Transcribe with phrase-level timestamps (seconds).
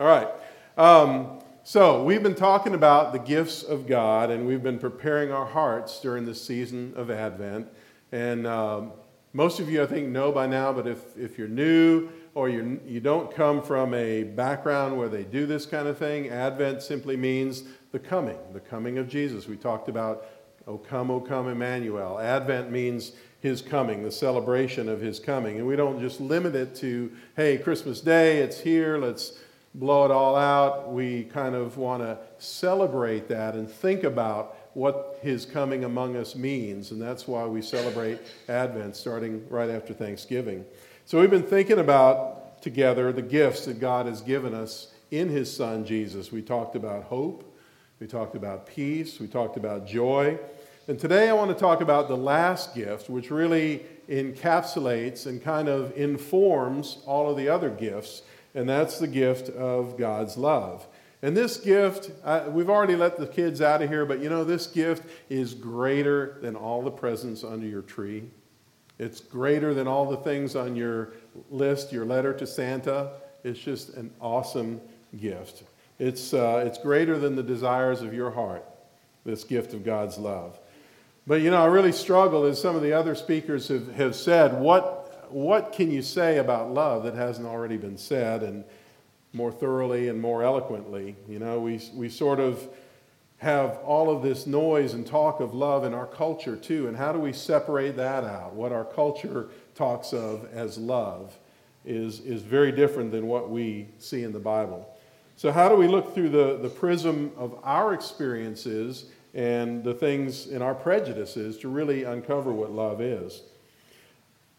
[0.00, 0.28] All right.
[0.78, 5.44] Um, so, we've been talking about the gifts of God, and we've been preparing our
[5.44, 7.68] hearts during this season of Advent.
[8.10, 8.92] And um,
[9.34, 12.78] most of you, I think, know by now, but if, if you're new or you're,
[12.86, 17.18] you don't come from a background where they do this kind of thing, Advent simply
[17.18, 19.48] means the coming, the coming of Jesus.
[19.48, 20.24] We talked about,
[20.66, 22.18] O come, O come, Emmanuel.
[22.18, 25.58] Advent means his coming, the celebration of his coming.
[25.58, 29.38] And we don't just limit it to, hey, Christmas Day, it's here, let's
[29.74, 30.92] blow it all out.
[30.92, 36.34] We kind of want to celebrate that and think about what his coming among us
[36.34, 36.90] means.
[36.90, 40.64] And that's why we celebrate Advent starting right after Thanksgiving.
[41.06, 45.54] So we've been thinking about together the gifts that God has given us in his
[45.54, 46.30] son Jesus.
[46.30, 47.56] We talked about hope,
[47.98, 50.38] we talked about peace, we talked about joy.
[50.88, 55.68] And today I want to talk about the last gift, which really encapsulates and kind
[55.68, 58.22] of informs all of the other gifts
[58.54, 60.86] and that's the gift of God's love.
[61.22, 64.42] And this gift, uh, we've already let the kids out of here, but you know,
[64.42, 68.24] this gift is greater than all the presents under your tree.
[68.98, 71.12] It's greater than all the things on your
[71.50, 73.10] list, your letter to Santa.
[73.44, 74.80] It's just an awesome
[75.18, 75.64] gift.
[75.98, 78.64] It's, uh, it's greater than the desires of your heart,
[79.24, 80.58] this gift of God's love.
[81.26, 84.58] But you know, I really struggle, as some of the other speakers have, have said,
[84.58, 84.99] what
[85.32, 88.64] what can you say about love that hasn't already been said and
[89.32, 91.16] more thoroughly and more eloquently?
[91.28, 92.68] You know, we, we sort of
[93.38, 97.12] have all of this noise and talk of love in our culture too, and how
[97.12, 98.54] do we separate that out?
[98.54, 101.38] What our culture talks of as love
[101.86, 104.86] is, is very different than what we see in the Bible.
[105.36, 110.48] So, how do we look through the, the prism of our experiences and the things
[110.48, 113.42] in our prejudices to really uncover what love is?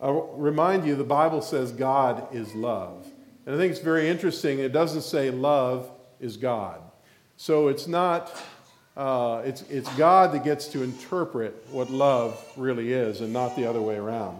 [0.02, 3.06] I'll remind you the Bible says God is love.
[3.46, 4.60] And I think it's very interesting.
[4.60, 6.82] It doesn't say love is God.
[7.38, 8.36] So it's not,
[8.98, 13.66] uh, it's, it's God that gets to interpret what love really is and not the
[13.66, 14.40] other way around.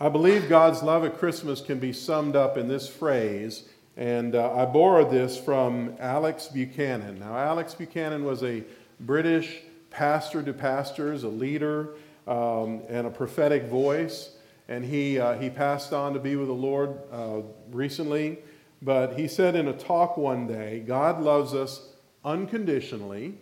[0.00, 3.64] I believe God's love at Christmas can be summed up in this phrase,
[3.96, 7.18] and uh, I borrowed this from Alex Buchanan.
[7.18, 8.62] Now, Alex Buchanan was a
[9.00, 9.58] British
[9.90, 11.94] pastor to pastors, a leader
[12.28, 14.30] um, and a prophetic voice.
[14.68, 17.40] And he, uh, he passed on to be with the Lord uh,
[17.72, 18.38] recently.
[18.82, 21.88] But he said in a talk one day God loves us
[22.24, 23.38] unconditionally,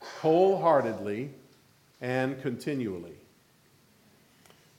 [0.00, 1.30] wholeheartedly,
[2.00, 3.14] and continually.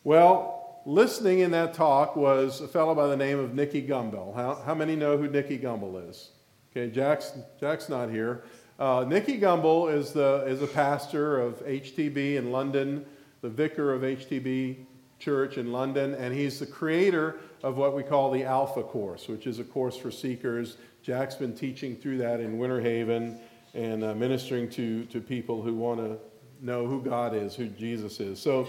[0.04, 4.36] Well, listening in that talk was a fellow by the name of Nicky Gumbel.
[4.36, 6.30] How, how many know who Nicky Gumbel is?
[6.72, 8.44] Okay, Jack's, Jack's not here.
[8.78, 13.06] Uh, Nicky Gumbel is, the, is a pastor of HTB in London
[13.42, 14.86] the vicar of HTB
[15.20, 19.48] Church in London, and he's the creator of what we call the Alpha Course, which
[19.48, 20.78] is a course for seekers.
[21.02, 23.40] Jack's been teaching through that in Winter Haven
[23.74, 26.18] and uh, ministering to, to people who want to
[26.62, 28.40] know who God is, who Jesus is.
[28.40, 28.68] So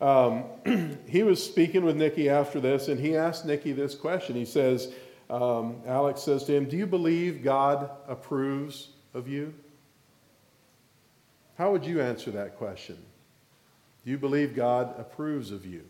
[0.00, 0.44] um,
[1.08, 4.36] he was speaking with Nicky after this, and he asked Nicky this question.
[4.36, 4.92] He says,
[5.28, 9.52] um, Alex says to him, Do you believe God approves of you?
[11.58, 12.98] How would you answer that question?
[14.06, 15.82] Do you believe God approves of you?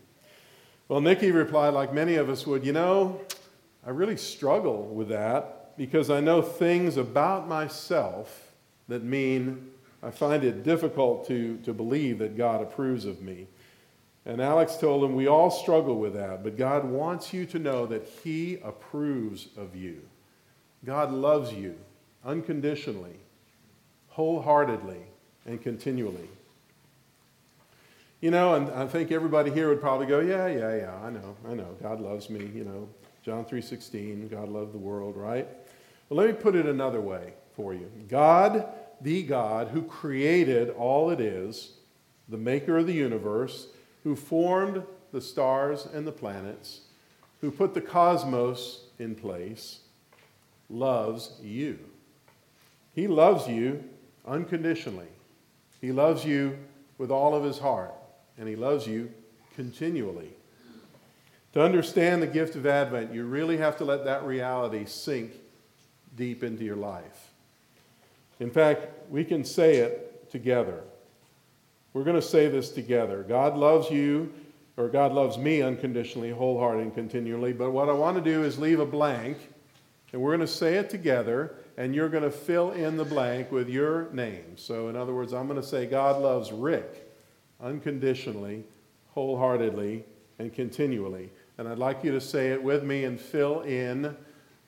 [0.87, 3.21] Well, Nicky replied, like many of us would, you know,
[3.85, 8.53] I really struggle with that because I know things about myself
[8.87, 9.69] that mean
[10.01, 13.45] I find it difficult to, to believe that God approves of me.
[14.25, 17.85] And Alex told him, We all struggle with that, but God wants you to know
[17.85, 20.01] that He approves of you.
[20.83, 21.75] God loves you
[22.25, 23.19] unconditionally,
[24.07, 25.03] wholeheartedly,
[25.45, 26.29] and continually.
[28.19, 31.35] You know, and I think everybody here would probably go, yeah, yeah, yeah, I know,
[31.47, 31.75] I know.
[31.81, 32.89] God loves me, you know.
[33.21, 35.47] John 3:16, God loved the world, right?
[36.09, 37.91] Well, let me put it another way for you.
[38.07, 38.65] God,
[39.01, 41.73] the God who created all it is,
[42.27, 43.67] the maker of the universe,
[44.03, 46.81] who formed the stars and the planets,
[47.41, 49.81] who put the cosmos in place,
[50.71, 51.77] loves you.
[52.95, 53.83] He loves you
[54.25, 55.09] unconditionally.
[55.81, 56.57] He loves you
[56.97, 57.93] with all of his heart
[58.37, 59.11] and He loves you
[59.55, 60.29] continually.
[61.53, 65.31] To understand the gift of Advent, you really have to let that reality sink
[66.15, 67.31] deep into your life.
[68.39, 70.83] In fact, we can say it together.
[71.93, 73.25] We're going to say this together.
[73.27, 74.31] God loves you,
[74.77, 77.53] or God loves me unconditionally, wholeheartedly, and continually.
[77.53, 79.37] But what I want to do is leave a blank,
[80.13, 83.51] and we're going to say it together, and you're going to fill in the blank
[83.51, 84.57] with your name.
[84.57, 87.06] So, in other words, I'm going to say, God loves Rick
[87.61, 88.63] unconditionally,
[89.09, 90.03] wholeheartedly,
[90.39, 91.29] and continually.
[91.57, 94.15] And I'd like you to say it with me and fill in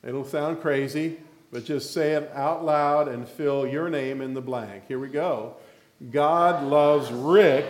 [0.02, 1.18] It'll sound crazy,
[1.52, 4.84] but just say it out loud and fill your name in the blank.
[4.88, 5.56] Here we go.
[6.10, 7.66] God loves Rick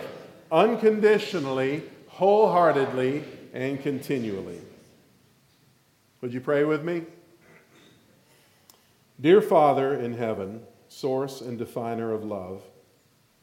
[0.51, 3.23] unconditionally, wholeheartedly,
[3.53, 4.59] and continually.
[6.21, 7.03] Would you pray with me?
[9.19, 12.63] Dear Father in heaven, source and definer of love,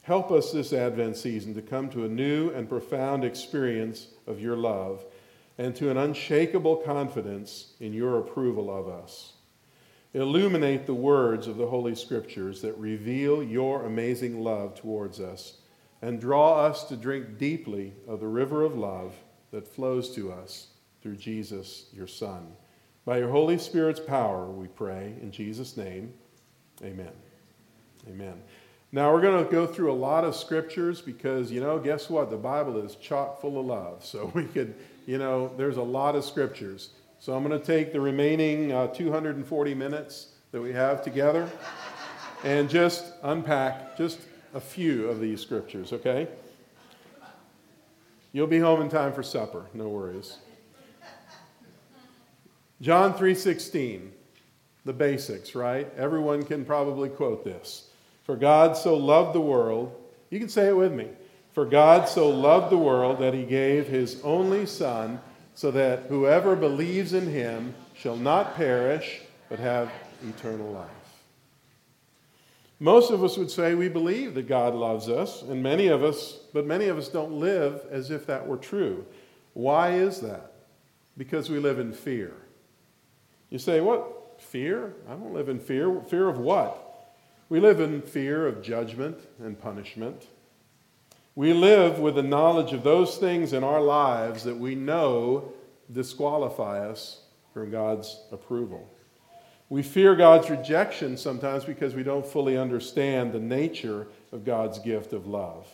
[0.09, 4.57] help us this Advent season to come to a new and profound experience of your
[4.57, 5.05] love
[5.59, 9.35] and to an unshakable confidence in your approval of us.
[10.15, 15.59] Illuminate the words of the Holy Scriptures that reveal your amazing love towards us
[16.01, 19.15] and draw us to drink deeply of the river of love
[19.51, 20.69] that flows to us
[21.03, 22.57] through Jesus, your Son.
[23.05, 26.15] By your Holy Spirit's power, we pray in Jesus' name.
[26.83, 27.13] Amen.
[28.09, 28.41] Amen.
[28.91, 32.31] Now, we're going to go through a lot of scriptures because, you know, guess what?
[32.31, 34.05] The Bible is chock full of love.
[34.05, 34.75] So we could,
[35.07, 36.91] you know, there's a lot of scriptures.
[37.21, 41.51] So I'm going to take the remaining uh, 240 minutes that we have together
[42.45, 44.21] and just unpack just
[44.55, 46.29] a few of these scriptures, okay?
[48.33, 50.39] You'll be home in time for supper, no worries.
[52.81, 54.13] John 3:16,
[54.85, 55.93] the basics, right?
[55.97, 57.88] Everyone can probably quote this.
[58.29, 59.91] For God so loved the world,
[60.29, 61.09] you can say it with me.
[61.55, 65.23] For God so loved the world that he gave his only son
[65.55, 69.91] so that whoever believes in him shall not perish but have
[70.29, 70.91] eternal life.
[72.79, 76.35] Most of us would say we believe that God loves us, and many of us,
[76.53, 79.07] but many of us don't live as if that were true.
[79.55, 80.53] Why is that?
[81.17, 82.35] Because we live in fear.
[83.49, 84.37] You say, What?
[84.39, 84.93] Fear?
[85.09, 86.03] I don't live in fear.
[86.03, 86.88] Fear of what?
[87.51, 90.27] We live in fear of judgment and punishment.
[91.35, 95.53] We live with the knowledge of those things in our lives that we know
[95.91, 97.23] disqualify us
[97.55, 98.87] from God's approval.
[99.71, 105.15] We fear God's rejection sometimes because we don't fully understand the nature of God's gift
[105.15, 105.67] of love.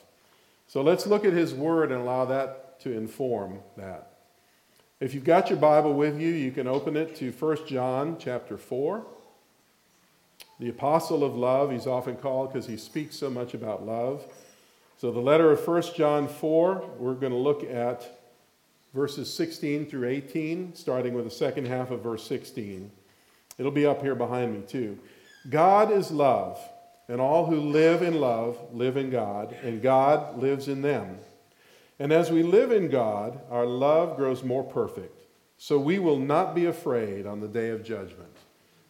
[0.69, 4.11] So let's look at His Word and allow that to inform that.
[5.01, 8.57] If you've got your Bible with you, you can open it to 1 John chapter
[8.57, 9.05] 4.
[10.61, 14.25] The apostle of love, he's often called because he speaks so much about love.
[14.99, 18.21] So, the letter of 1 John 4, we're going to look at
[18.95, 22.91] verses 16 through 18, starting with the second half of verse 16.
[23.59, 24.99] It'll be up here behind me, too.
[25.51, 26.59] God is love,
[27.09, 31.19] and all who live in love live in God, and God lives in them.
[31.99, 35.21] And as we live in God, our love grows more perfect.
[35.59, 38.34] So we will not be afraid on the day of judgment,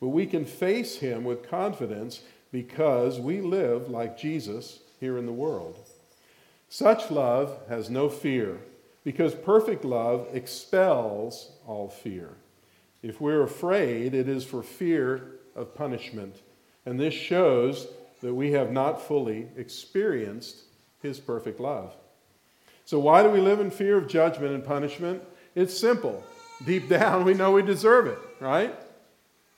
[0.04, 2.20] but we can face Him with confidence
[2.52, 5.78] because we live like Jesus here in the world.
[6.68, 8.58] Such love has no fear,
[9.02, 12.34] because perfect love expels all fear.
[13.02, 16.42] If we're afraid, it is for fear of punishment.
[16.84, 17.86] And this shows
[18.20, 20.64] that we have not fully experienced
[21.00, 21.96] His perfect love.
[22.84, 25.22] So, why do we live in fear of judgment and punishment?
[25.54, 26.22] It's simple.
[26.66, 28.78] Deep down, we know we deserve it, right?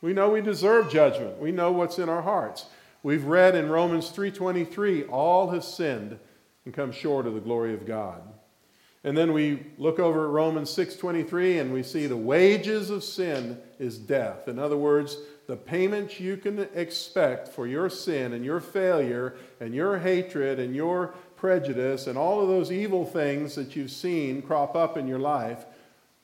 [0.06, 1.40] We know we deserve judgment.
[1.40, 2.66] We know what's in our hearts.
[3.02, 6.20] We've read in Romans 3:23, all have sinned
[6.64, 8.22] and come short of the glory of God.
[9.02, 13.60] And then we look over at Romans 6:23 and we see the wages of sin
[13.80, 14.46] is death.
[14.46, 15.18] In other words,
[15.48, 20.72] the payment you can expect for your sin and your failure and your hatred and
[20.72, 25.18] your prejudice and all of those evil things that you've seen crop up in your
[25.18, 25.66] life,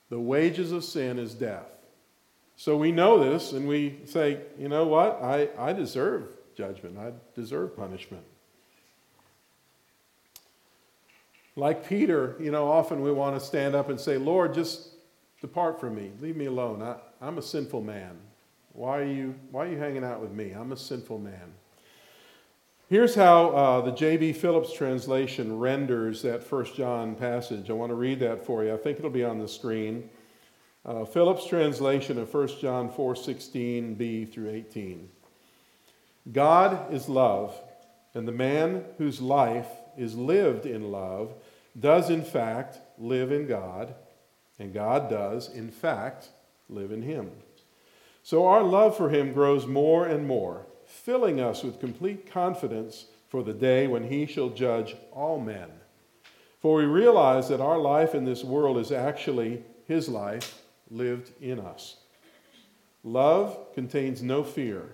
[0.08, 1.71] the wages of sin is death.
[2.62, 5.20] So we know this and we say, you know what?
[5.20, 6.96] I, I deserve judgment.
[6.96, 8.22] I deserve punishment.
[11.56, 14.90] Like Peter, you know, often we want to stand up and say, Lord, just
[15.40, 16.12] depart from me.
[16.20, 16.82] Leave me alone.
[16.82, 18.16] I, I'm a sinful man.
[18.74, 20.52] Why are, you, why are you hanging out with me?
[20.52, 21.54] I'm a sinful man.
[22.88, 24.34] Here's how uh, the J.B.
[24.34, 27.70] Phillips translation renders that First John passage.
[27.70, 28.72] I want to read that for you.
[28.72, 30.08] I think it'll be on the screen.
[30.84, 35.10] Uh, Phillips translation of 1 John 4:16b through 18.
[36.32, 37.60] God is love,
[38.14, 41.34] and the man whose life is lived in love
[41.78, 43.94] does in fact live in God,
[44.58, 46.30] and God does in fact
[46.68, 47.30] live in him.
[48.24, 53.44] So our love for him grows more and more, filling us with complete confidence for
[53.44, 55.70] the day when he shall judge all men.
[56.60, 60.61] For we realize that our life in this world is actually his life
[60.92, 61.96] lived in us.
[63.02, 64.92] Love contains no fear.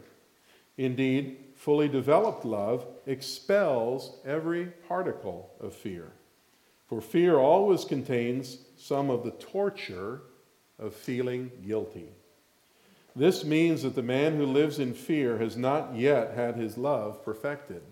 [0.76, 6.12] Indeed, fully developed love expels every particle of fear.
[6.87, 10.23] For fear always contains some of the torture
[10.78, 12.09] of feeling guilty.
[13.14, 17.25] This means that the man who lives in fear has not yet had his love
[17.25, 17.83] perfected.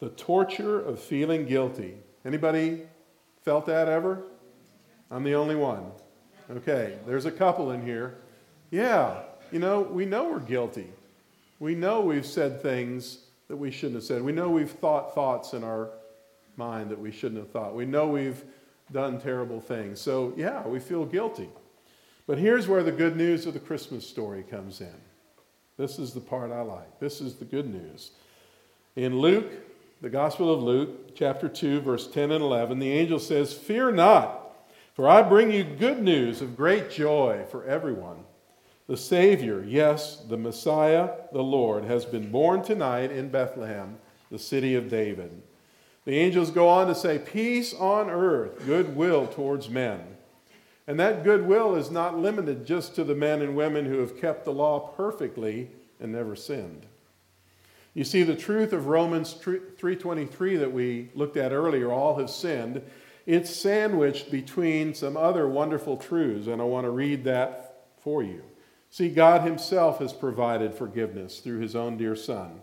[0.00, 1.94] The torture of feeling guilty.
[2.24, 2.82] Anybody
[3.44, 4.24] felt that ever?
[5.12, 5.92] I'm the only one.
[6.50, 8.16] Okay, there's a couple in here.
[8.70, 9.20] Yeah,
[9.52, 10.88] you know, we know we're guilty.
[11.60, 14.22] We know we've said things that we shouldn't have said.
[14.22, 15.90] We know we've thought thoughts in our
[16.56, 17.74] mind that we shouldn't have thought.
[17.74, 18.42] We know we've
[18.90, 20.00] done terrible things.
[20.00, 21.50] So, yeah, we feel guilty.
[22.26, 24.94] But here's where the good news of the Christmas story comes in.
[25.76, 27.00] This is the part I like.
[27.00, 28.12] This is the good news.
[28.96, 29.50] In Luke,
[30.00, 34.41] the Gospel of Luke, chapter 2, verse 10 and 11, the angel says, Fear not,
[34.94, 38.24] for I bring you good news of great joy for everyone.
[38.88, 43.98] The Savior, yes, the Messiah, the Lord, has been born tonight in Bethlehem,
[44.30, 45.42] the city of David.
[46.04, 50.00] The angels go on to say, Peace on earth, goodwill towards men.
[50.86, 54.44] And that goodwill is not limited just to the men and women who have kept
[54.44, 55.70] the law perfectly
[56.00, 56.86] and never sinned.
[57.94, 62.82] You see the truth of Romans 3:23 that we looked at earlier, all have sinned,
[63.26, 68.42] it's sandwiched between some other wonderful truths and I want to read that for you.
[68.90, 72.60] See, God himself has provided forgiveness through his own dear son.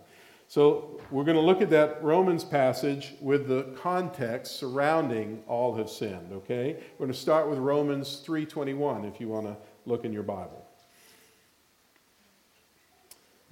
[0.47, 5.89] So we're going to look at that Romans passage with the context surrounding all have
[5.89, 6.77] sinned, okay?
[6.97, 10.65] We're going to start with Romans 3:21 if you want to look in your Bible.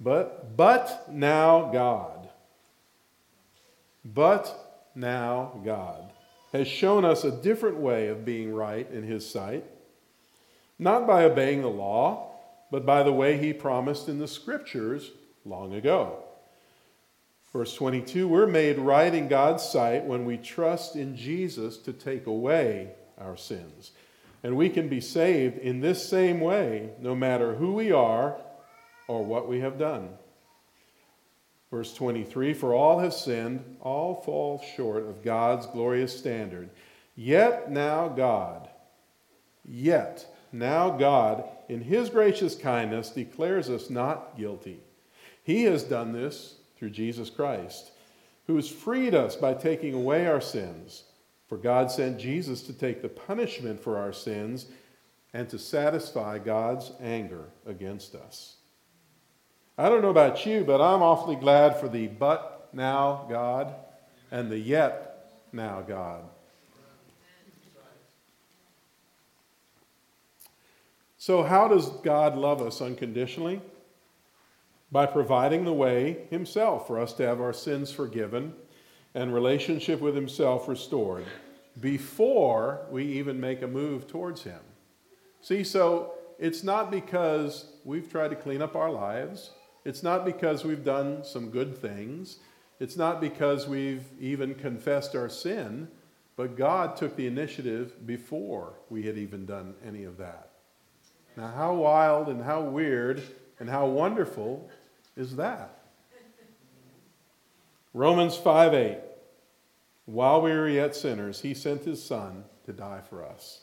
[0.00, 2.28] But but now God
[4.14, 6.07] but now God
[6.52, 9.64] has shown us a different way of being right in his sight,
[10.78, 12.30] not by obeying the law,
[12.70, 15.10] but by the way he promised in the scriptures
[15.44, 16.22] long ago.
[17.52, 22.26] Verse 22 We're made right in God's sight when we trust in Jesus to take
[22.26, 23.92] away our sins.
[24.42, 28.36] And we can be saved in this same way, no matter who we are
[29.08, 30.10] or what we have done.
[31.70, 36.70] Verse 23 For all have sinned, all fall short of God's glorious standard.
[37.14, 38.68] Yet now God,
[39.64, 44.80] yet now God, in his gracious kindness, declares us not guilty.
[45.42, 47.90] He has done this through Jesus Christ,
[48.46, 51.04] who has freed us by taking away our sins.
[51.48, 54.66] For God sent Jesus to take the punishment for our sins
[55.32, 58.57] and to satisfy God's anger against us.
[59.78, 63.74] I don't know about you, but I'm awfully glad for the but now God
[64.30, 66.24] and the yet now God.
[71.16, 73.60] So, how does God love us unconditionally?
[74.90, 78.54] by providing the way himself for us to have our sins forgiven
[79.14, 81.24] and relationship with himself restored
[81.80, 84.60] before we even make a move towards him.
[85.40, 89.50] See, so it's not because we've tried to clean up our lives.
[89.84, 92.38] It's not because we've done some good things.
[92.80, 95.88] It's not because we've even confessed our sin,
[96.36, 100.50] but God took the initiative before we had even done any of that.
[101.36, 103.22] Now, how wild and how weird
[103.58, 104.68] and how wonderful
[105.16, 105.78] is that?
[107.94, 108.98] Romans 5 8.
[110.06, 113.62] While we were yet sinners, he sent his son to die for us.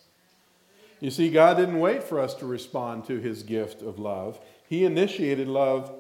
[1.00, 4.40] You see, God didn't wait for us to respond to his gift of love.
[4.68, 5.94] He initiated love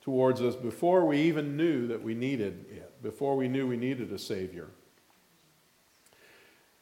[0.00, 4.12] towards us before we even knew that we needed it, before we knew we needed
[4.12, 4.68] a Savior.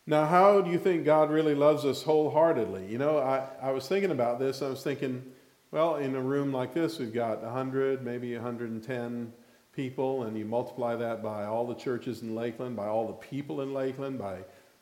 [0.06, 2.86] Now, how do you think God really loves us wholeheartedly?
[2.86, 4.62] You know, I, I was thinking about this.
[4.62, 5.22] I was thinking,
[5.70, 9.32] well, in a room like this, we've got 100, maybe 110
[9.74, 13.60] people, and you multiply that by all the churches in Lakeland, by all the people
[13.60, 14.38] in Lakeland, by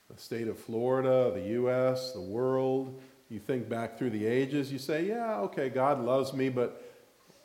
[0.09, 3.01] the state of Florida, the U.S., the world.
[3.29, 6.86] You think back through the ages, you say, yeah, okay, God loves me, but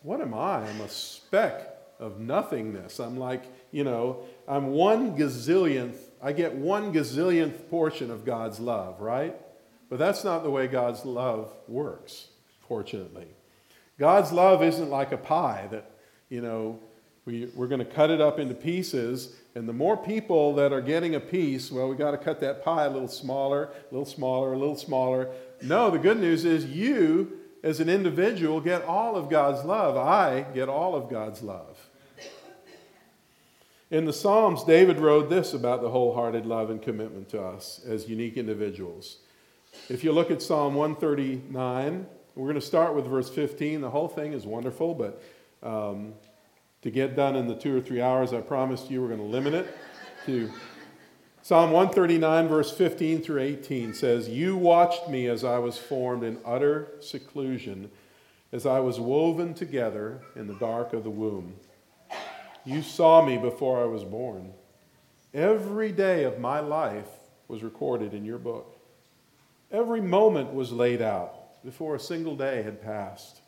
[0.03, 0.67] what am I?
[0.67, 1.67] I'm a speck
[1.99, 2.99] of nothingness.
[2.99, 8.99] I'm like, you know, I'm one gazillionth, I get one gazillionth portion of God's love,
[9.01, 9.35] right?
[9.89, 12.27] But that's not the way God's love works
[12.71, 13.27] fortunately.
[13.99, 15.91] God's love isn't like a pie that,
[16.29, 16.79] you know,
[17.25, 20.79] we, we're going to cut it up into pieces, and the more people that are
[20.79, 24.05] getting a piece, well, we got to cut that pie a little smaller, a little
[24.05, 25.31] smaller, a little smaller.
[25.61, 29.95] No, the good news is you, as an individual, get all of God's love.
[29.97, 31.77] I get all of God's love.
[33.91, 38.07] In the Psalms, David wrote this about the wholehearted love and commitment to us as
[38.07, 39.17] unique individuals.
[39.89, 43.81] If you look at Psalm 139, we're going to start with verse 15.
[43.81, 45.21] The whole thing is wonderful, but
[45.61, 46.13] um,
[46.81, 49.25] to get done in the two or three hours I promised you, we're going to
[49.25, 49.77] limit it
[50.25, 50.49] to
[51.43, 56.37] Psalm 139, verse 15 through 18 says, You watched me as I was formed in
[56.45, 57.89] utter seclusion,
[58.51, 61.55] as I was woven together in the dark of the womb.
[62.63, 64.53] You saw me before I was born.
[65.33, 67.09] Every day of my life
[67.47, 68.77] was recorded in your book.
[69.71, 73.41] Every moment was laid out before a single day had passed.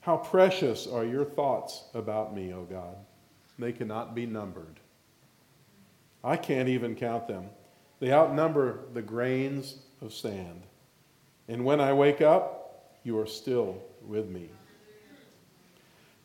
[0.00, 2.96] How precious are your thoughts about me, O God.
[3.58, 4.80] They cannot be numbered.
[6.26, 7.50] I can't even count them.
[8.00, 10.62] They outnumber the grains of sand.
[11.46, 14.50] And when I wake up, you are still with me.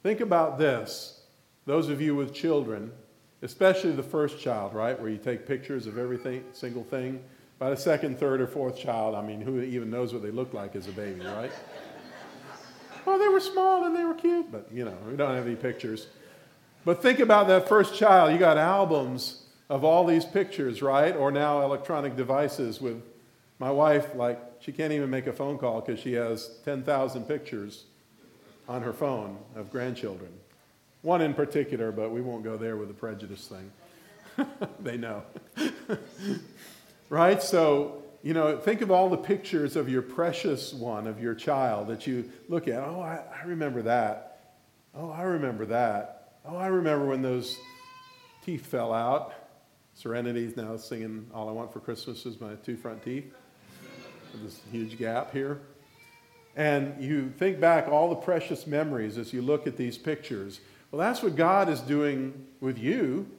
[0.01, 1.21] Think about this.
[1.67, 2.91] Those of you with children,
[3.43, 7.21] especially the first child, right, where you take pictures of everything, single thing.
[7.59, 10.51] By the second, third, or fourth child, I mean, who even knows what they look
[10.51, 11.51] like as a baby, right?
[13.05, 15.55] well, they were small and they were cute, but you know, we don't have any
[15.55, 16.07] pictures.
[16.85, 18.33] But think about that first child.
[18.33, 19.41] You got albums
[19.71, 21.15] of all these pictures, right?
[21.15, 23.01] Or now electronic devices with
[23.57, 27.85] my wife, like, she can't even make a phone call because she has 10,000 pictures
[28.67, 30.29] on her phone of grandchildren.
[31.03, 33.71] One in particular, but we won't go there with the prejudice thing.
[34.81, 35.23] they know.
[37.09, 37.41] right?
[37.41, 41.87] So, you know, think of all the pictures of your precious one, of your child
[41.87, 42.83] that you look at.
[42.83, 44.57] Oh, I, I remember that.
[44.93, 46.33] Oh, I remember that.
[46.45, 47.57] Oh, I remember when those
[48.43, 49.33] teeth fell out.
[50.01, 53.31] Serenity's now singing All I Want for Christmas is My Two Front Teeth.
[54.41, 55.61] this huge gap here.
[56.55, 60.59] And you think back all the precious memories as you look at these pictures.
[60.89, 63.29] Well, that's what God is doing with you,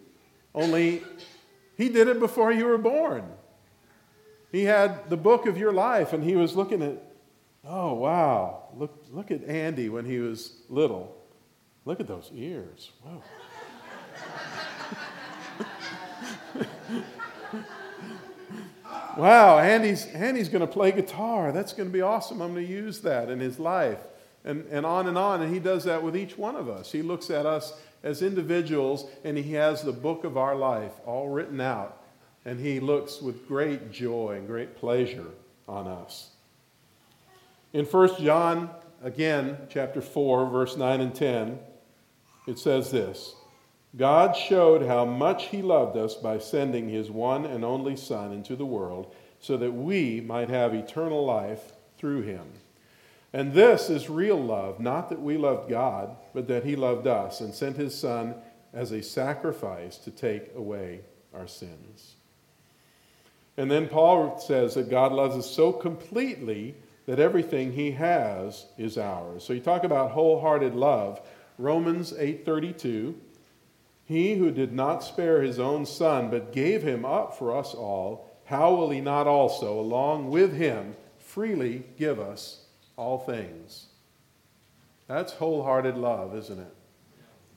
[0.54, 1.02] only
[1.76, 3.24] He did it before you were born.
[4.52, 7.02] He had the book of your life, and He was looking at,
[7.64, 11.16] oh, wow, look, look at Andy when he was little.
[11.84, 12.92] Look at those ears.
[13.02, 13.20] Whoa.
[19.16, 21.52] Wow, Andy's, Andy's going to play guitar.
[21.52, 22.40] That's going to be awesome.
[22.40, 23.98] I'm going to use that in his life.
[24.44, 25.42] And, and on and on.
[25.42, 26.90] And he does that with each one of us.
[26.90, 31.28] He looks at us as individuals and he has the book of our life all
[31.28, 32.02] written out.
[32.44, 35.28] And he looks with great joy and great pleasure
[35.68, 36.30] on us.
[37.72, 38.70] In 1 John,
[39.02, 41.58] again, chapter 4, verse 9 and 10,
[42.46, 43.36] it says this
[43.96, 48.56] God showed how much He loved us by sending His one and only Son into
[48.56, 52.46] the world so that we might have eternal life through Him.
[53.32, 57.40] And this is real love, not that we loved God, but that He loved us
[57.40, 58.34] and sent His Son
[58.72, 61.00] as a sacrifice to take away
[61.34, 62.14] our sins.
[63.56, 66.74] And then Paul says that God loves us so completely
[67.06, 69.44] that everything he has is ours.
[69.44, 71.20] So you talk about wholehearted love.
[71.58, 73.14] Romans 8:32
[74.04, 78.30] he who did not spare his own son, but gave him up for us all,
[78.44, 82.64] how will he not also, along with him, freely give us
[82.96, 83.86] all things?
[85.06, 86.74] That's wholehearted love, isn't it?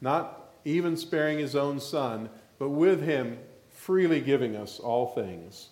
[0.02, 2.30] Not even sparing his own son,
[2.60, 3.38] but with him
[3.70, 5.70] freely giving us all things.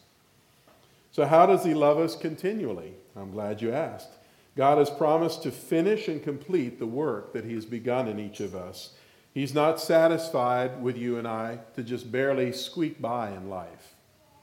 [1.12, 2.93] So, how does he love us continually?
[3.15, 4.09] I'm glad you asked.
[4.55, 8.39] God has promised to finish and complete the work that he has begun in each
[8.39, 8.93] of us.
[9.34, 13.96] He's not satisfied with you and I to just barely squeak by in life.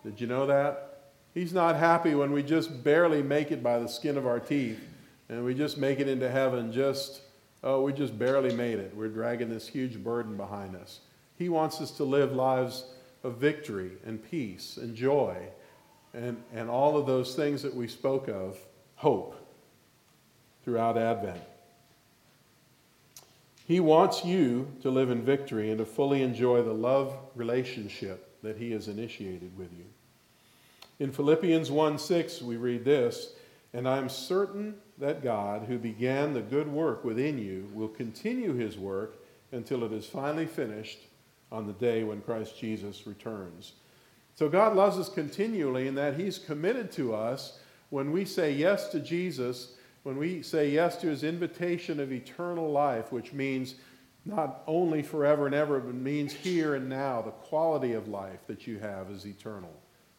[0.03, 1.13] Did you know that?
[1.33, 4.81] He's not happy when we just barely make it by the skin of our teeth
[5.29, 7.21] and we just make it into heaven just,
[7.63, 8.93] oh, we just barely made it.
[8.97, 11.01] We're dragging this huge burden behind us.
[11.37, 12.85] He wants us to live lives
[13.23, 15.37] of victory and peace and joy
[16.13, 18.59] and, and all of those things that we spoke of,
[18.97, 19.37] hope,
[20.65, 21.41] throughout Advent.
[23.71, 28.57] He wants you to live in victory and to fully enjoy the love relationship that
[28.57, 29.85] He has initiated with you.
[30.99, 33.35] In Philippians 1 6, we read this
[33.73, 38.55] And I am certain that God, who began the good work within you, will continue
[38.55, 39.15] His work
[39.53, 40.99] until it is finally finished
[41.53, 43.75] on the day when Christ Jesus returns.
[44.35, 48.89] So God loves us continually in that He's committed to us when we say yes
[48.89, 53.75] to Jesus when we say yes to his invitation of eternal life, which means
[54.25, 58.67] not only forever and ever, but means here and now, the quality of life that
[58.67, 59.73] you have is eternal,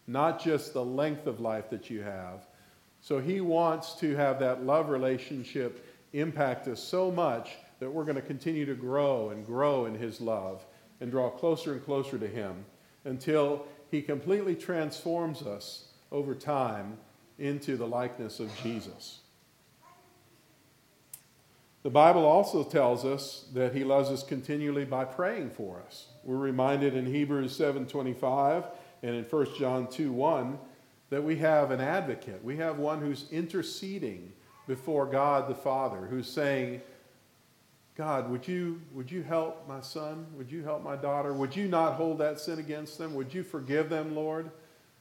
[0.08, 2.48] not just the length of life that you have.
[3.00, 8.16] So he wants to have that love relationship impact us so much that we're going
[8.16, 10.64] to continue to grow and grow in his love
[11.00, 12.64] and draw closer and closer to him
[13.06, 16.98] until he completely transforms us over time
[17.40, 19.22] into the likeness of Jesus.
[21.84, 26.08] The Bible also tells us that he loves us continually by praying for us.
[26.24, 28.66] We're reminded in Hebrews 7:25
[29.02, 30.60] and in 1 John 2 1
[31.10, 32.44] that we have an advocate.
[32.44, 34.34] We have one who's interceding
[34.68, 36.82] before God the Father, who's saying,
[37.96, 40.28] God, would you, would you help my son?
[40.38, 41.34] Would you help my daughter?
[41.34, 43.14] Would you not hold that sin against them?
[43.16, 44.50] Would you forgive them, Lord?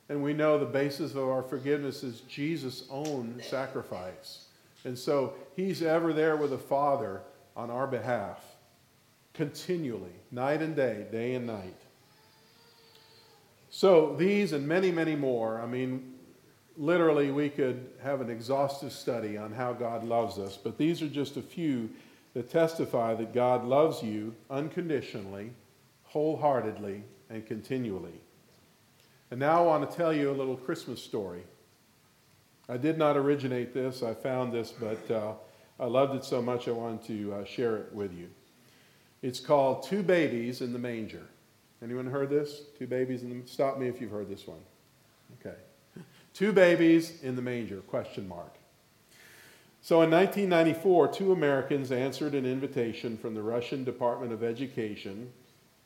[0.09, 4.47] And we know the basis of our forgiveness is Jesus' own sacrifice.
[4.85, 7.23] And so he's ever there with the Father
[7.57, 8.43] on our behalf,
[9.35, 11.77] continually, night and day, day and night.
[13.69, 16.15] So these and many, many more, I mean,
[16.77, 21.09] literally we could have an exhaustive study on how God loves us, but these are
[21.09, 21.91] just a few
[22.35, 25.53] that testify that God loves you unconditionally,
[26.05, 28.21] wholeheartedly, and continually.
[29.31, 31.43] And now I want to tell you a little Christmas story.
[32.71, 35.33] I did not originate this, I found this, but uh,
[35.81, 38.29] I loved it so much I wanted to uh, share it with you.
[39.23, 41.27] It's called Two Babies in the Manger.
[41.83, 42.63] Anyone heard this?
[42.79, 44.61] Two babies in the stop me if you've heard this one.
[45.41, 45.57] Okay.
[46.33, 48.55] Two babies in the manger question mark.
[49.83, 55.33] So in 1994, two Americans answered an invitation from the Russian Department of Education.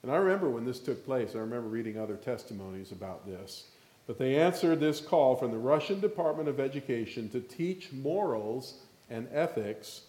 [0.02, 3.68] And I remember when this took place, I remember reading other testimonies about this.
[4.06, 9.28] But they answered this call from the Russian Department of Education to teach morals and
[9.32, 10.02] ethics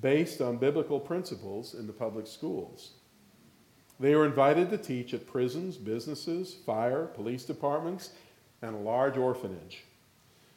[0.00, 2.92] based on biblical principles in the public schools.
[4.00, 8.10] They were invited to teach at prisons, businesses, fire, police departments,
[8.60, 9.84] and a large orphanage.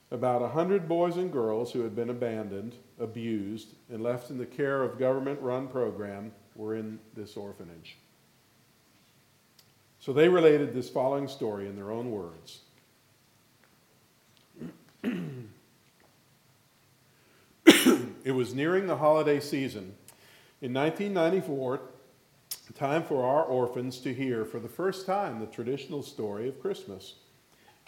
[0.10, 4.45] About a hundred boys and girls who had been abandoned, abused, and left in the
[4.45, 7.97] care of government run program were in this orphanage.
[10.08, 12.62] So they related this following story in their own words.
[18.24, 19.96] it was nearing the holiday season.
[20.62, 21.82] In 1994,
[22.76, 27.15] time for our orphans to hear for the first time the traditional story of Christmas.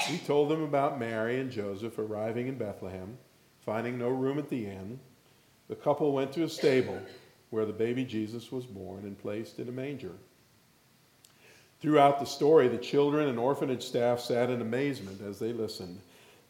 [0.09, 3.17] We told them about Mary and Joseph arriving in Bethlehem,
[3.61, 4.99] finding no room at the inn.
[5.69, 7.01] The couple went to a stable
[7.49, 10.15] where the baby Jesus was born and placed in a manger.
[11.79, 16.01] Throughout the story, the children and orphanage staff sat in amazement as they listened.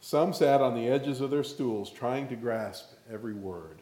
[0.02, 3.82] Some sat on the edges of their stools, trying to grasp every word.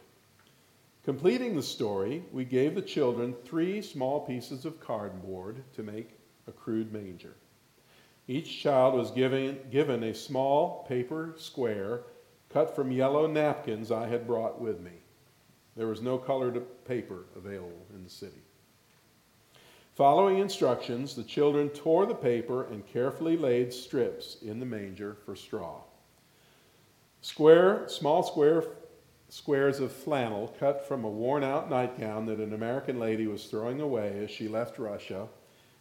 [1.04, 6.52] Completing the story, we gave the children three small pieces of cardboard to make a
[6.52, 7.34] crude manger.
[8.26, 12.02] Each child was given, given a small paper square
[12.50, 14.92] cut from yellow napkins I had brought with me.
[15.76, 18.42] There was no colored paper available in the city.
[19.98, 25.34] Following instructions, the children tore the paper and carefully laid strips in the manger for
[25.34, 25.80] straw.
[27.20, 28.62] Square, small square
[29.28, 33.80] squares of flannel cut from a worn out nightgown that an American lady was throwing
[33.80, 35.26] away as she left Russia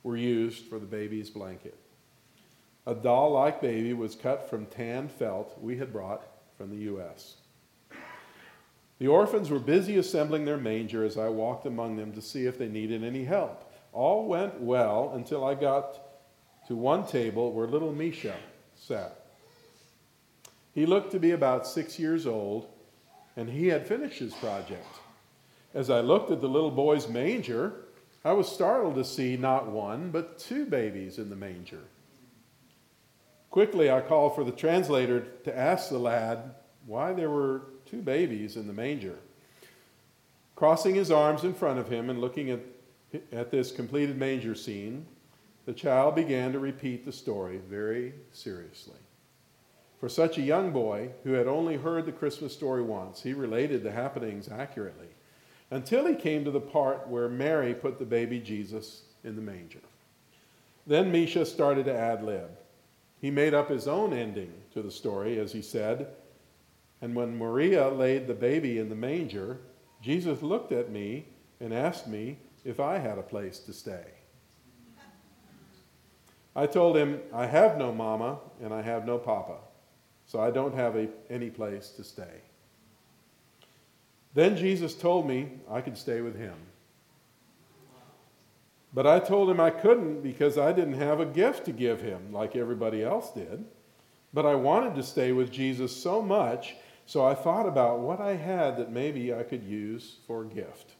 [0.01, 1.77] were used for the baby's blanket.
[2.87, 6.25] A doll like baby was cut from tan felt we had brought
[6.57, 7.35] from the U.S.
[8.97, 12.57] The orphans were busy assembling their manger as I walked among them to see if
[12.57, 13.65] they needed any help.
[13.93, 15.99] All went well until I got
[16.67, 18.35] to one table where little Misha
[18.75, 19.25] sat.
[20.73, 22.67] He looked to be about six years old,
[23.35, 24.85] and he had finished his project.
[25.73, 27.85] As I looked at the little boy's manger,
[28.23, 31.81] I was startled to see not one, but two babies in the manger.
[33.49, 38.57] Quickly, I called for the translator to ask the lad why there were two babies
[38.57, 39.15] in the manger.
[40.55, 42.59] Crossing his arms in front of him and looking at,
[43.31, 45.05] at this completed manger scene,
[45.65, 48.97] the child began to repeat the story very seriously.
[49.99, 53.83] For such a young boy who had only heard the Christmas story once, he related
[53.83, 55.07] the happenings accurately
[55.71, 59.81] until he came to the part where Mary put the baby Jesus in the manger.
[60.85, 62.49] Then Misha started to ad lib.
[63.19, 66.07] He made up his own ending to the story, as he said,
[67.01, 69.59] And when Maria laid the baby in the manger,
[70.01, 71.25] Jesus looked at me
[71.59, 74.03] and asked me if I had a place to stay.
[76.53, 79.57] I told him, I have no mama and I have no papa,
[80.25, 82.41] so I don't have a, any place to stay.
[84.33, 86.55] Then Jesus told me I could stay with him.
[88.93, 92.33] But I told him I couldn't because I didn't have a gift to give him
[92.33, 93.63] like everybody else did.
[94.33, 96.75] But I wanted to stay with Jesus so much,
[97.05, 100.96] so I thought about what I had that maybe I could use for a gift.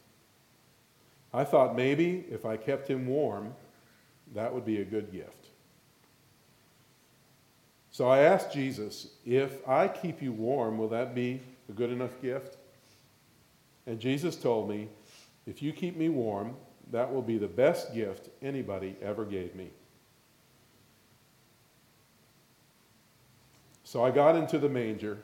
[1.32, 3.54] I thought maybe if I kept him warm,
[4.34, 5.46] that would be a good gift.
[7.90, 12.20] So I asked Jesus, if I keep you warm, will that be a good enough
[12.22, 12.56] gift?
[13.86, 14.88] And Jesus told me,
[15.46, 16.54] if you keep me warm,
[16.92, 19.70] that will be the best gift anybody ever gave me.
[23.84, 25.18] So I got into the manger,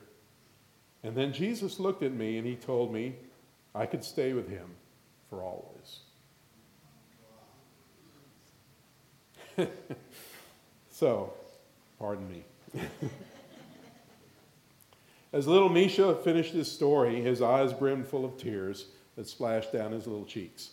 [1.03, 3.15] and then Jesus looked at me and he told me
[3.73, 4.67] I could stay with him
[5.29, 5.99] for always.
[10.89, 11.33] so,
[11.99, 12.43] pardon me.
[15.33, 19.91] As little Misha finished his story, his eyes brimmed full of tears that splashed down
[19.91, 20.71] his little cheeks.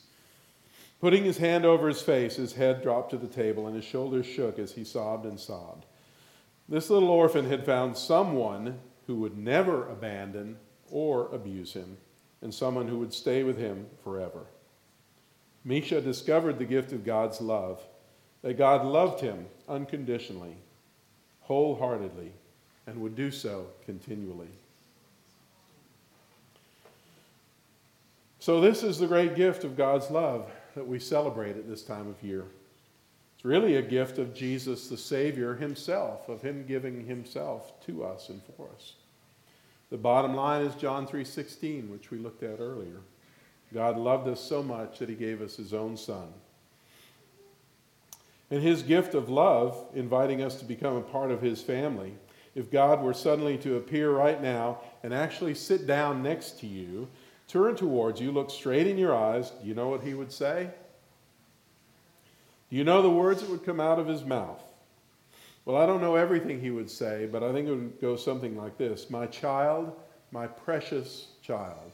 [1.00, 4.24] Putting his hand over his face, his head dropped to the table and his shoulders
[4.24, 5.84] shook as he sobbed and sobbed.
[6.68, 10.58] This little orphan had found someone who would never abandon
[10.90, 11.96] or abuse him,
[12.42, 14.44] and someone who would stay with him forever.
[15.64, 17.80] Misha discovered the gift of God's love,
[18.42, 20.56] that God loved him unconditionally,
[21.42, 22.32] wholeheartedly,
[22.86, 24.48] and would do so continually.
[28.40, 32.08] So, this is the great gift of God's love that we celebrate at this time
[32.08, 32.44] of year.
[33.36, 38.30] It's really a gift of Jesus the Savior himself, of him giving himself to us
[38.30, 38.94] and for us.
[39.92, 43.02] The bottom line is John 3:16, which we looked at earlier.
[43.74, 46.32] God loved us so much that he gave us his own son.
[48.50, 52.14] And his gift of love, inviting us to become a part of his family,
[52.54, 57.08] if God were suddenly to appear right now and actually sit down next to you,
[57.46, 60.70] turn towards you, look straight in your eyes, do you know what he would say?
[62.70, 64.71] Do you know the words that would come out of his mouth?
[65.64, 68.56] Well, I don't know everything he would say, but I think it would go something
[68.56, 69.92] like this My child,
[70.30, 71.92] my precious child,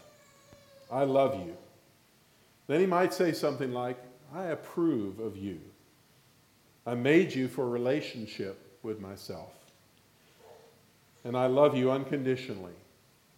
[0.91, 1.57] I love you.
[2.67, 3.99] Then he might say something like,
[4.35, 5.61] I approve of you.
[6.87, 9.53] I made you for relationship with myself.
[11.25, 12.73] And I love you unconditionally,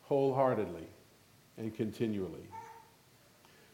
[0.02, 0.86] wholeheartedly,
[1.56, 2.46] and continually.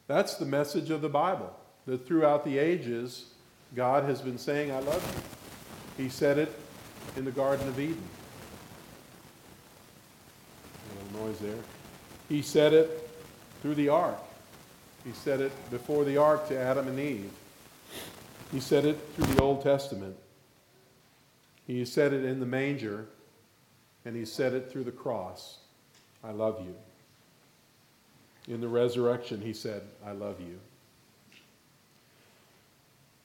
[0.06, 1.54] That's the message of the Bible,
[1.86, 3.26] that throughout the ages,
[3.74, 5.22] God has been saying, I love you.
[5.96, 6.52] He said it
[7.16, 8.02] in the Garden of Eden.
[10.90, 11.62] A little noise there.
[12.28, 13.08] He said it
[13.62, 14.18] through the ark.
[15.04, 17.30] He said it before the ark to Adam and Eve.
[18.52, 20.16] He said it through the Old Testament.
[21.66, 23.06] He said it in the manger
[24.04, 25.58] and he said it through the cross
[26.26, 26.74] I love you.
[28.52, 30.58] In the resurrection, he said, I love you.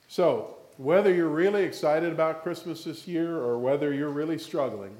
[0.08, 4.96] So, whether you're really excited about Christmas this year or whether you're really struggling,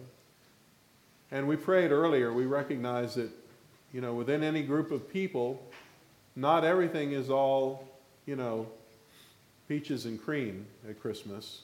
[1.31, 3.31] and we prayed earlier, we recognize that,
[3.93, 5.63] you know, within any group of people,
[6.37, 7.89] not everything is all,
[8.27, 8.67] you know,
[9.69, 11.63] peaches and cream at Christmas.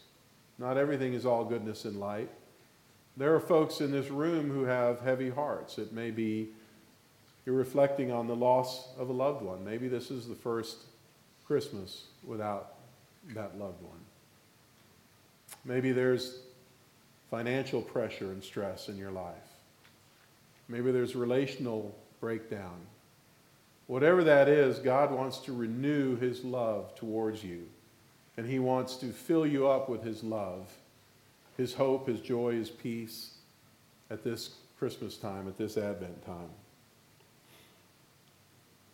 [0.59, 2.31] Not everything is all goodness and light.
[3.17, 5.79] There are folks in this room who have heavy hearts.
[5.79, 6.49] It may be
[7.45, 9.65] you're reflecting on the loss of a loved one.
[9.65, 10.79] Maybe this is the first
[11.47, 12.75] Christmas without
[13.35, 14.01] that loved one.
[15.65, 16.41] Maybe there's
[17.31, 19.35] financial pressure and stress in your life.
[20.69, 22.77] Maybe there's relational breakdown.
[23.87, 27.67] Whatever that is, God wants to renew his love towards you.
[28.37, 30.69] And he wants to fill you up with his love
[31.59, 33.33] his hope, his joy, his peace
[34.11, 36.49] at this Christmas time, at this Advent time.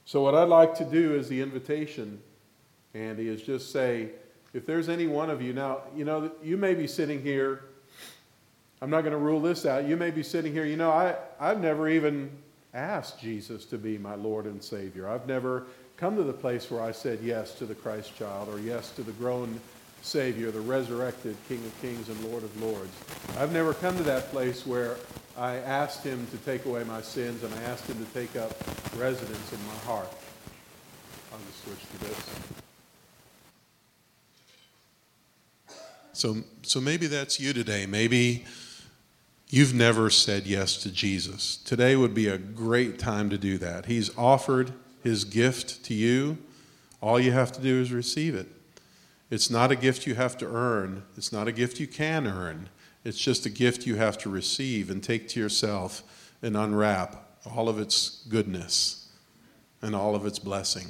[0.07, 2.20] So, what I'd like to do is the invitation,
[2.94, 4.11] Andy, is just say,
[4.55, 7.64] if there's any one of you, now, you know, you may be sitting here,
[8.81, 9.87] I'm not going to rule this out.
[9.87, 12.31] You may be sitting here, you know, I, I've never even
[12.73, 15.09] asked Jesus to be my Lord and Savior.
[15.09, 18.61] I've never come to the place where I said yes to the Christ child or
[18.61, 19.61] yes to the grown
[20.03, 22.95] Savior, the resurrected King of Kings and Lord of Lords.
[23.38, 24.97] I've never come to that place where
[25.37, 28.53] I asked Him to take away my sins and I asked Him to take up
[28.97, 30.12] residence in my heart.
[31.33, 32.63] I'll just switch to this.
[36.14, 37.87] So, so maybe that's you today.
[37.87, 38.44] Maybe
[39.50, 41.57] you've never said yes to Jesus.
[41.57, 43.87] Today would be a great time to do that.
[43.87, 44.72] He's offered
[45.03, 46.38] His gift to you.
[47.00, 48.46] All you have to do is receive it.
[49.29, 52.68] It's not a gift you have to earn, it's not a gift you can earn.
[53.05, 56.03] It's just a gift you have to receive and take to yourself
[56.40, 59.09] and unwrap all of its goodness
[59.83, 60.87] and all of its blessing.